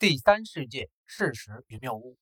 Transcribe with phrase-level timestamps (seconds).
[0.00, 2.16] 第三世界事实与谬误。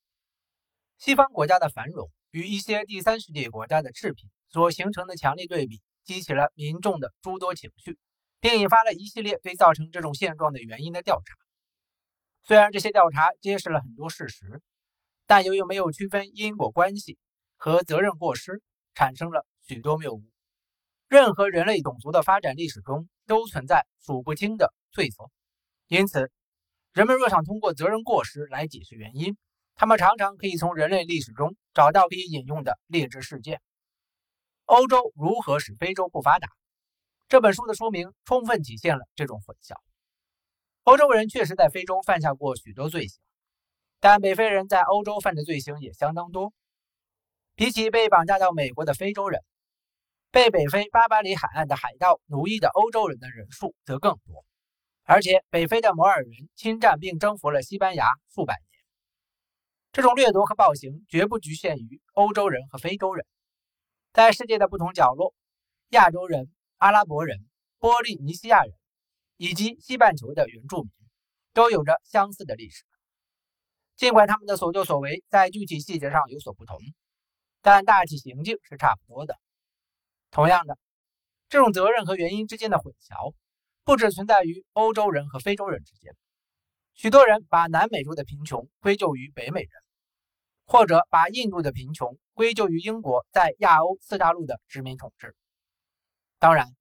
[0.97, 7.97] 西方国家的繁荣与一些第三世界国家的赤贫所形成的强烈对比，激起了民众的诸多情绪，
[8.41, 11.37] 并引发了一系列对造成这种现状的原因的调查。
[12.43, 14.61] 虽然这些调查揭示了很多事实，
[15.29, 17.17] 但由于没有区分因果关系
[17.55, 18.61] 和责任过失，
[18.95, 20.25] 产生了许多谬误。
[21.07, 25.31] 任何人类种族的发展历史中都存在数不清的罪责，
[25.87, 26.33] 因此，
[26.99, 29.37] 人们若想通过责任过失来解释原因，
[29.77, 33.61] 他们常常可以从人类历史中找到可以引用的劣质事件。
[34.65, 36.49] 欧洲如何使非洲不发达？
[37.29, 39.77] 这本书的书名充分体现了这种混淆。
[40.83, 43.21] 欧洲人确实在非洲犯下过许多罪行，
[44.01, 46.53] 但北非人在欧洲犯的罪行也相当多。
[47.55, 49.41] 比起被绑架到美国的非洲人，
[50.33, 54.45] 被北非巴巴里海岸的海盗奴役的欧洲人的人数则更多，
[55.11, 58.85] 而且北非的摩尔人侵占并征服了西班牙数百年。
[59.91, 63.25] 这种掠夺和暴行绝不局限于欧洲人和非洲人，
[64.13, 65.33] 在世界的不同角落，
[65.89, 67.39] 亚洲人、阿拉伯人、
[67.79, 68.75] 波利尼西亚人
[69.39, 70.91] 以及西半球的原住民
[71.55, 72.85] 都有着相似的历史。
[73.97, 76.77] 尽管他们的所作所为在具体细节上有所不同，
[77.63, 79.35] 但大体行径是差不多的。
[80.31, 80.77] 同样的，
[81.49, 83.33] 这种责任和原因之间的混淆，
[83.89, 86.15] 不只存在于欧洲人和非洲人之间。
[86.93, 89.71] 许多人把南美洲的贫穷归咎于北美人，
[90.67, 95.35] 或者把印度的贫穷归咎于英国在亚欧次大陆的殖民统治。
[96.39, 96.77] 当然，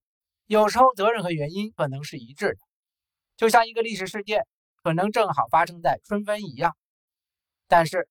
[0.47, 2.57] 有时候责任和原因可能是一致的，
[3.37, 4.45] 就像一个历史事件
[4.83, 6.75] 可能正好发生在春分一样。
[7.69, 8.09] 但是，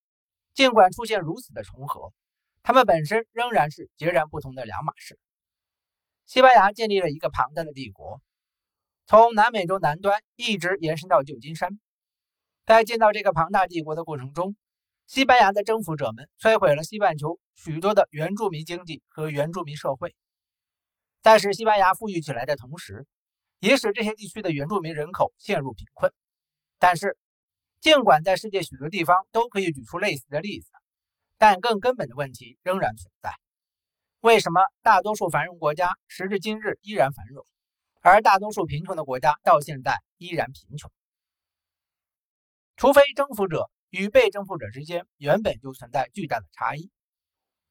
[0.54, 2.14] 尽管出现如此的重合，
[2.62, 5.18] 它们本身仍然是截然不同的两码事。
[6.24, 8.22] 西班牙建立了一个庞大的帝国，
[9.08, 11.78] 从南美洲南端一直延伸到旧金山。
[12.64, 14.56] 在建造这个庞大帝国的过程中，
[15.06, 20.16] 西班牙的征服者们摧毁了西半球许多的原住民经济和原住民社会，
[21.22, 23.06] 在使西班牙富裕起来的同时，
[23.60, 26.12] 也使这些地区的原住民人口陷入贫困。
[26.80, 27.16] 但是，
[27.80, 30.68] 尽管在世界许多地方都可以举出类似的例子，
[31.38, 33.30] 但更根本的问题仍然存在。
[34.18, 37.46] 为什么大多数繁荣国家时至今日依然繁荣，
[38.08, 40.92] 而大多数贫穷的国家到现在依然贫穷？
[42.76, 46.92] 除非征服者与被征服者之间原本就存在巨大的差异，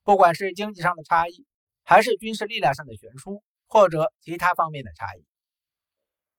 [0.03, 1.45] 不管是经济上的差异，
[1.85, 5.25] 还是军事力量上的悬殊，或者其他方面的差异，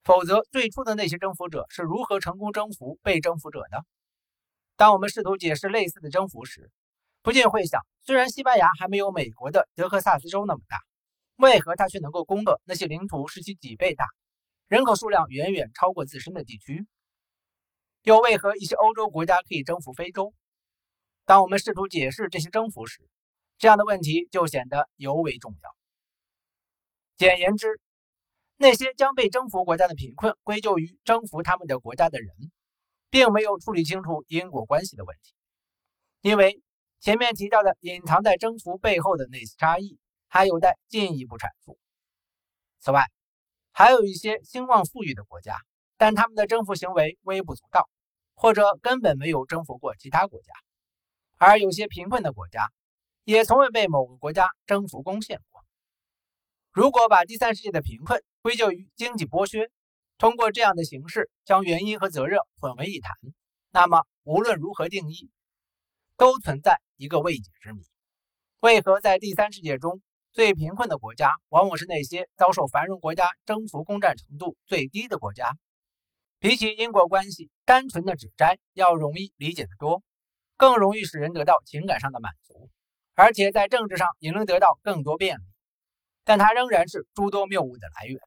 [0.05, 3.87] 否则最初的那些征服者是如何成功征服被征服者的？
[4.77, 6.71] 当我们试图解释类似的征服时，
[7.23, 10.83] 不禁会想：虽然西班牙还没有美国的德克萨斯州那么大，
[11.37, 14.07] 为何它却能够攻克那些领土是其几倍大、
[14.69, 16.87] 人口数量远远超过自身的地区？
[18.03, 20.33] 又为何一些欧洲国家可以征服非洲？
[21.25, 23.09] 当我们试图解释这些征服时，
[23.59, 25.77] 这样的问题就显得尤为重要。
[27.17, 27.81] 简言之，
[28.57, 32.35] 那些将被征服国家的贫困归咎于征服他们的国家的人，
[33.11, 35.35] 并没有处理清楚因果关系的问题，
[36.21, 36.63] 因为。
[36.99, 39.99] 前面提到的隐藏在征服背后的那些差异，
[40.37, 41.79] 还有待进一步阐述。
[42.79, 43.07] 此外，
[43.73, 45.59] 还有一些兴旺富裕的国家，
[45.97, 47.89] 但他们的征服行为微不足道，
[48.35, 50.53] 或者根本没有征服过其他国家；
[51.39, 52.71] 而有些贫困的国家，
[53.25, 55.65] 也从未被某个国家征服攻陷过。
[56.71, 59.71] 如果把第三世界的贫困归咎于经济剥削，
[60.19, 63.17] 通过这样的形式将原因和责任混为一谈，
[63.71, 65.31] 那么无论如何定义，
[66.19, 66.79] 都存在。
[66.99, 67.87] 一个未解之谜：
[68.61, 70.03] 为何在第三世界中
[70.37, 75.57] 最贫困的国家，往往是那些遭受繁荣国家征服攻占程度最低的国家？
[76.39, 80.03] 比起因果关系，单纯的指摘要容易理解得多，
[80.59, 82.69] 更容易使人得到情感上的满足，
[83.15, 85.43] 而且在政治上也能得到更多便利。
[86.23, 88.21] 但它仍然是诸多谬误的来源。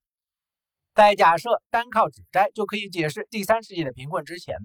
[0.95, 4.57] 在假设单靠指摘就可以解释第三世界的贫困之前，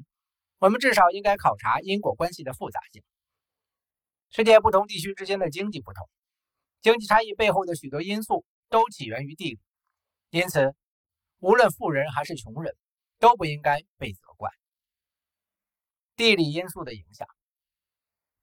[0.60, 3.03] 我们至少应该考察因果关系的复杂性。
[4.30, 6.09] 世界不同地区之间的经济不同，
[6.84, 9.60] 经济差异背后的许多因素都起源于地理，
[10.28, 10.75] 因此，
[11.39, 12.77] 无论富人还是穷人，
[13.19, 14.51] 都不应该被责怪。
[16.15, 17.27] 地理因素的影响，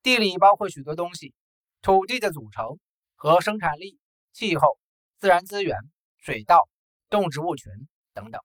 [0.01, 1.35] 地理包括许多东西：
[1.83, 2.79] 土地的组成
[3.13, 3.99] 和生产力、
[4.33, 4.79] 气候、
[5.19, 5.77] 自然资源、
[6.17, 6.67] 水稻、
[7.11, 7.71] 动植物群
[8.11, 8.41] 等等。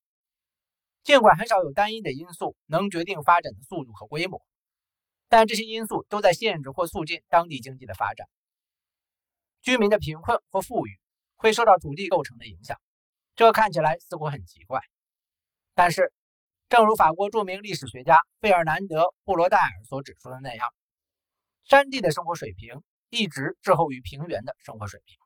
[1.05, 4.45] 尽管很少有单一的因素能决定发展的速度和规模。
[5.29, 8.29] 但这些因素都在限制或促进当地经济的发展。
[9.67, 11.01] 居民的贫困或富裕
[11.35, 12.81] 会受到土地构成的影响，
[13.35, 14.81] 这看起来似乎很奇怪。
[15.75, 16.13] 但是，
[16.69, 20.69] 正如法国著名历史学家费尔南德·布罗代尔所指出的那样，
[21.65, 25.19] 山地的生活水平一直滞后于平原的生活水平。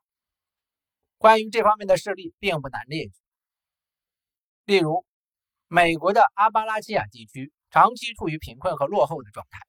[1.19, 3.13] 关于这方面的事例并不难列举，
[4.65, 5.05] 例如，
[5.67, 9.59] 美国的阿巴拉契亚地区长期处于贫困和落后的状态。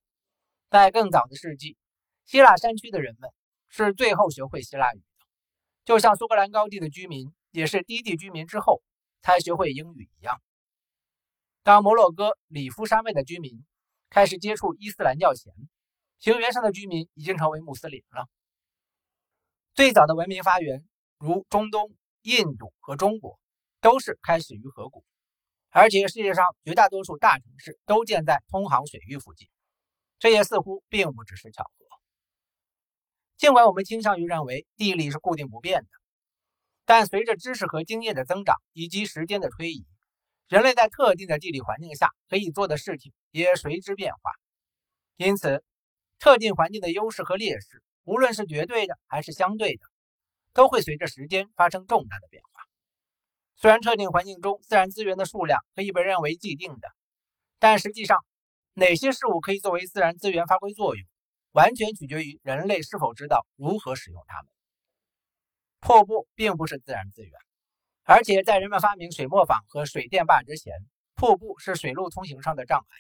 [0.71, 1.77] 在更早的世纪，
[2.25, 3.31] 希腊山区的人们
[3.75, 5.27] 是最后学会希腊语的，
[5.87, 8.83] 就像苏格兰高地的居民也是低地居民之后
[9.23, 10.43] 才学会英语一样。
[11.63, 13.65] 当摩洛哥里夫山脉的居民
[14.11, 15.55] 开始接触伊斯兰教前，
[16.19, 18.29] 平原上的居民已经成为穆斯林了。
[19.75, 20.85] 最早的文明发源，
[21.19, 23.41] 如中东、印度和中国，
[23.81, 25.03] 都是开始于河谷，
[25.71, 29.49] 而且世界上绝大多数大城市都建在通航水域附近。
[30.19, 32.02] 这也似乎并不只是巧合。
[33.43, 35.89] 尽管我们倾向于认为地理是固定不变的，
[36.85, 39.85] 但随着知识和经验的增长以及时间的推移，
[40.47, 44.31] 人类在特定的地理环境下可以做的事情也随之变化，
[45.17, 45.65] 因此，
[46.21, 49.83] 特定环境的优势和劣势，无论是绝对的还是相对的，
[50.53, 52.63] 都会随着时间发生重大的变化。
[53.57, 56.89] 虽然特定环境中自然资源的数量可以被认为既定的，
[57.59, 58.25] 但实际上，
[58.75, 61.05] 哪些事物可以作为自然资源发挥作用，
[61.53, 64.53] 完全取决于人类是否知道如何使用它们。
[65.81, 67.33] 瀑布并不是自然资源。
[68.05, 70.75] 而且，在人们发明水磨坊和水电坝之前，
[71.15, 72.97] 瀑布是水路通行上的障碍。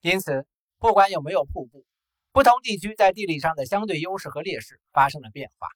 [0.00, 0.46] 因此，
[0.78, 1.84] 不管有没有瀑布，
[2.30, 5.68] 不同地区在地理上的相对优势和劣势发生了变化，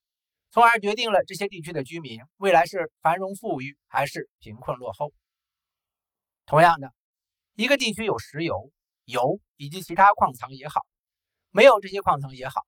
[0.52, 5.12] 从而决定了这些地区的居民未来是繁荣富裕还是贫困落后。
[6.44, 6.93] 同样的，
[7.54, 8.70] 一个地区有石油、
[9.06, 10.87] 油以及其他矿藏也好，
[11.56, 12.67] 没有这些矿藏也好，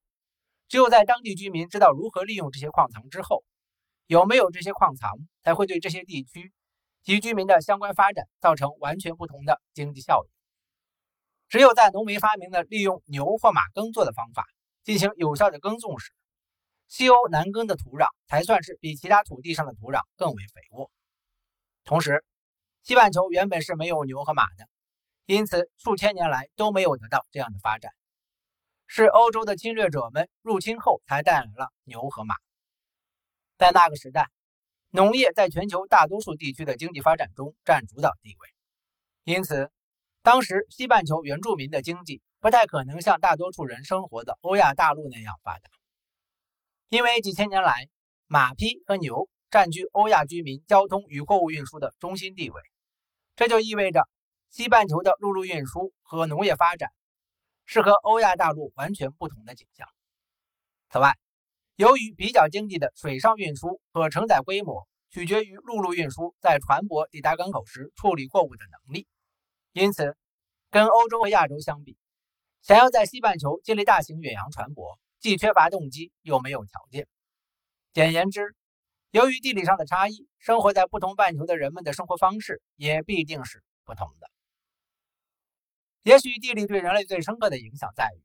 [0.66, 3.44] 只有在当地居民知道如何利用这些矿藏之后。
[4.06, 5.10] 有没有这些矿藏，
[5.42, 6.54] 才会对这些地区
[7.02, 10.28] 及居民的相关发展造成完全不同的经济效益。
[11.50, 14.46] 只有在农民发明了利用牛或马耕作的方法
[14.82, 16.10] 进行有效的耕种时，
[16.86, 20.90] 西欧南耕的土壤才算是比其他土地上的土壤更为肥沃。
[21.84, 22.24] 同时，
[22.82, 24.66] 西半球原本是没有牛和马的，
[25.26, 27.92] 因此数千年来都没有得到这样的发展。
[28.90, 32.34] 是欧洲的侵略者们入侵后才带来了牛和马。
[33.58, 34.30] 在那个时代，
[34.90, 38.48] 农业在全球大多数地区的经济发展中占主导地位，
[39.24, 39.70] 因此，
[40.22, 45.70] 当时西半球原住民的经济不太可能像大多数人生活的欧亚大陆那样发达，
[46.88, 47.88] 因为几千年来，
[48.26, 52.62] 马匹和牛占据欧亚居民交通与货物运输的中心地位，
[53.36, 54.08] 这就意味着
[54.48, 56.90] 西半球的陆路运输和农业发展
[57.70, 59.86] 是和欧亚大陆完全不同的景象。
[60.88, 61.12] 此外，
[61.76, 69.06] 由于比较经济的水上运输和承载规模取决于陆路运输在船舶抵达港口时处理货物的能力，
[69.72, 70.16] 因此，
[70.70, 71.98] 跟欧洲和亚洲相比，
[72.62, 77.06] 想要在西半球建立大型远洋船舶，既缺乏动机又没有条件。
[77.92, 78.56] 简言之，
[79.10, 84.30] 由于地理上的差异，生活在不同半球的人们的生活方式也必定是不同的。
[86.08, 88.22] 也许地理对人类最深刻的影响在于，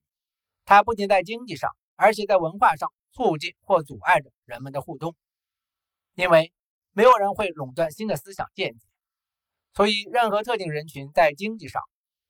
[0.63, 2.89] 它不仅在经济上，而且在文化上。
[3.15, 5.15] 促进或阻碍着人们的互动，
[6.15, 6.51] 因为
[6.93, 8.87] 没有人会垄断新的思想见解，
[9.75, 11.83] 所以任何特定人群在经济上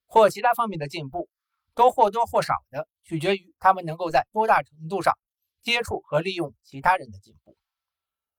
[0.08, 1.30] 或其他方面的进步，
[1.74, 5.18] 都或多或少的取决于他们能够在多大程度上
[5.62, 7.56] 接触和利用其他人的进步。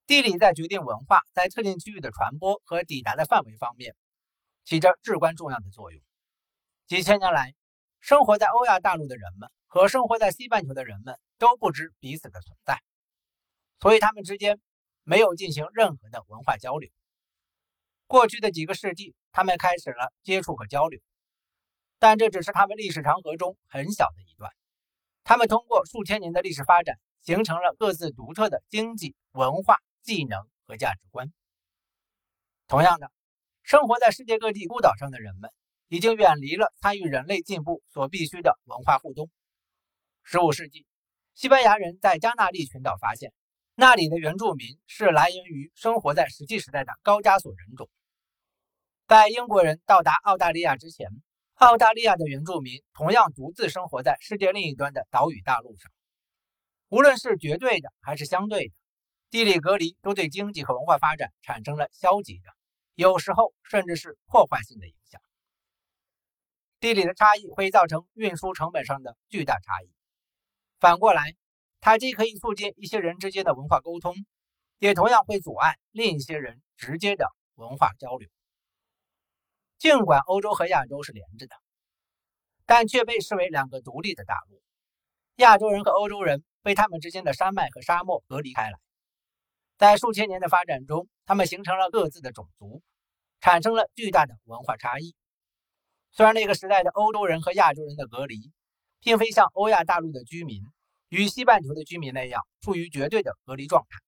[0.07, 3.97] 地理在决定文化在特定区域的传播和抵达的范围方面，
[4.67, 6.03] 起着至关重要的作用。
[6.87, 7.55] 几千年来，
[8.01, 11.19] 生活在欧亚大陆的人们和生活在西半球的人们。
[11.37, 12.81] 都不知彼此的存在，
[13.81, 14.61] 所以他们之间
[15.03, 16.89] 没有进行任何的文化交流。
[18.07, 21.01] 过去的几个世纪，他们开始了接触和交流，
[21.99, 24.51] 但这只是他们历史长河中很小的一段。
[25.25, 31.31] 他们通过数千年的历史发展，形成了各自独特的经济、文化、技能和价值观。
[32.69, 33.11] 同样的，
[33.65, 35.51] 生活在世界各地孤岛上的人们，
[35.89, 39.31] 已经远离了参与人类进步所必须的文化互动。
[40.23, 40.87] 十五世纪。
[41.35, 43.33] 西班牙人在加纳利群岛发现，
[43.75, 47.91] 那里的原住民是来源于生活在石器时代的高加索人种。
[49.09, 51.09] 在英国人到达澳大利亚之前，
[51.55, 55.91] 澳大利亚的原住民同样独自生活在世界另一端的岛屿大陆上。
[56.89, 58.75] 无论是绝对的还是相对的，
[59.31, 62.55] 地理隔离都对经济和文化发展产生了消极的，
[62.95, 65.21] 有时候甚至是破坏性的影响。
[66.85, 69.91] 地理的差异会造成运输成本上的巨大差异。
[70.79, 71.35] 反过来，
[71.81, 74.15] 它既可以促进一些人之间的文化沟通，
[74.81, 78.29] 也同样会阻碍另一些人直接的文化交流。
[79.79, 81.57] 尽管欧洲和亚洲是连着的，
[82.67, 84.61] 但却被视为两个独立的大陆。
[85.37, 88.79] 亚洲人和欧洲人被他们之间的山脉和沙漠隔离开来，
[89.79, 92.83] 在数千年的发展中，他们形成了各自的种族，
[93.41, 95.17] 产生了巨大的文化差异。
[96.17, 98.53] 虽然那个时代的欧洲人和亚洲人的隔离，
[99.01, 100.63] 并非像欧亚大陆的居民
[101.09, 103.99] 与西半球的居民那样处于绝对的隔离状态，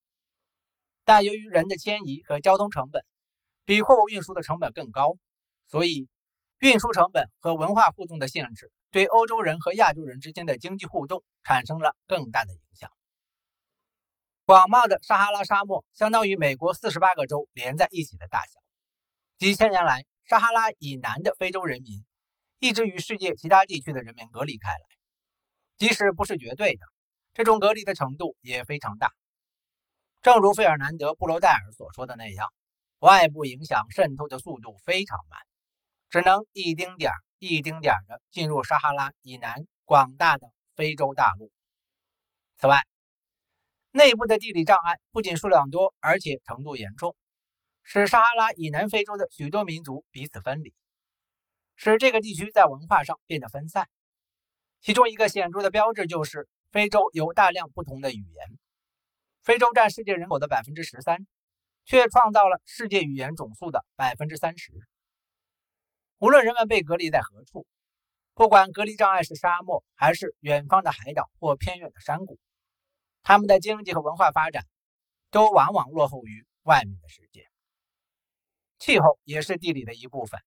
[1.03, 3.03] 但由于人的迁移和交通成本
[3.65, 5.17] 比货物运输的成本更高，
[5.67, 6.07] 所以
[6.59, 8.71] 运输成本和文化互动的限制。
[8.89, 12.89] 对欧洲人和亚洲人之间的经济互动产生了更大的影响。
[14.45, 18.61] 广袤的撒哈拉沙漠相当于美国四十八个州连在一起的大小。
[19.37, 22.05] 几千年来，撒哈拉以南的非洲人民
[22.59, 24.79] 一直与世界其他地区的人民隔离开来，
[25.77, 26.85] 即使不是绝对的，
[27.33, 29.11] 这种隔离的程度也非常大。
[30.21, 32.51] 正如费尔南德·布罗代尔所说的那样，
[32.99, 35.39] 外部影响渗透的速度非常慢，
[36.09, 37.17] 只能一丁点儿。
[37.39, 41.51] 一丁点儿的进入撒哈拉以南广大的非洲大陆。
[42.57, 42.81] 此外，
[43.91, 47.15] 内部的地理障碍不仅数量多，而且程度严重，
[47.89, 50.75] 使撒哈拉以南非洲的许多民族彼此分离，
[51.77, 53.87] 使这个地区在文化上变得分散。
[54.81, 58.59] 其中一个显著的标志就是，非洲有大量不同的语言。
[59.41, 61.25] 非洲占世界人口的百分之十三，
[61.85, 64.73] 却创造了世界语言总数的百分之三十。
[66.17, 67.65] 无论人们被隔离在何处，
[68.33, 72.37] 不管隔离障碍是沙漠，还是远方的海岛或偏远的山谷，
[73.23, 74.65] 他们的经济和文化发展
[75.31, 77.47] 都往往落后于外面的世界。
[78.79, 80.39] 气候也是地理的一部分，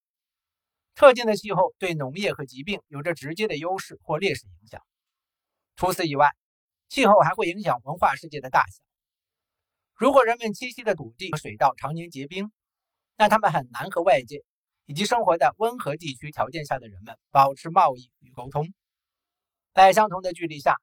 [0.94, 4.82] 特定的气候对农业和疾病有着直接的优势或劣势影响。
[5.76, 6.30] 除此以外，
[6.88, 8.82] 气候还会影响文化世界的大小。
[9.94, 12.50] 如果人们栖息的土地和水稻常年结冰，
[13.16, 14.44] 那他们很难和外界。
[14.87, 18.75] 以及生活在温和地区条件下的人们保持贸易与沟通，
[19.72, 20.80] 在相同的距离下，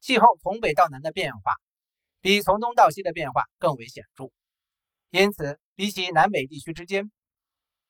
[0.00, 1.54] 气候从北到南的变化
[2.20, 4.32] 比从东到西的变化更为显著。
[5.10, 7.10] 因此，比起南北地区之间，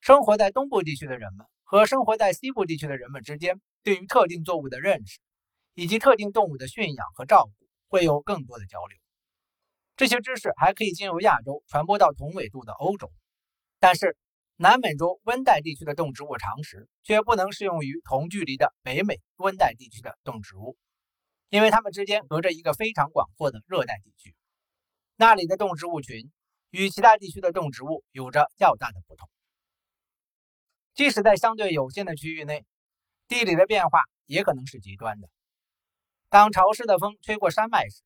[0.01, 5.19] 生活在东部地区的人们和生活在西部地区的人们之间，对于特定作物的认识
[5.75, 8.99] 以及特定动物的驯养和照顾会有更多的交流。
[9.97, 13.13] 这些知识还可以经由亚洲传播到同纬度的欧洲，
[13.79, 14.17] 但是。
[14.61, 20.77] 南美洲温带地区的动植物常识却不能适用于同距离的北美温带地区的动植物，
[21.49, 24.35] 因为它们之间隔着一个非常广阔的热带地区，
[25.15, 26.33] 那里的动植物群
[26.71, 29.29] 与其他地区的动植物有着较大的不同。
[30.95, 32.65] 即使在相对有限的区域内，
[33.29, 35.29] 地理的变化也可能是极端的。
[36.29, 38.03] 当潮湿的风吹过山脉时，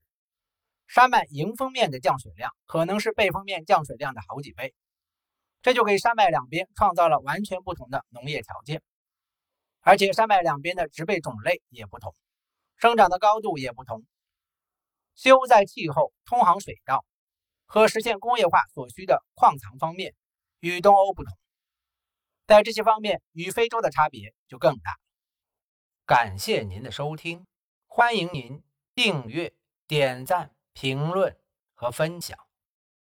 [0.86, 4.74] 山脉迎风面的降水量可能是背风面降水量的好几倍。
[5.62, 8.82] 这就给山脉两边创造了完全不同的农业条件，
[9.80, 12.14] 而且山脉两边的植被种类也不同，
[12.76, 14.04] 生长的高度也不同。
[15.14, 17.04] 修在气候、通航水道
[17.72, 20.14] 和实现工业化所需的矿藏方面
[20.60, 21.34] 与东欧不同，
[22.46, 24.98] 在这些方面与非洲的差别就更大。
[26.04, 27.46] 感谢您的收听，
[27.86, 28.62] 欢迎您
[28.94, 29.54] 订阅、
[29.86, 31.34] 点赞、评论
[31.72, 32.38] 和分享。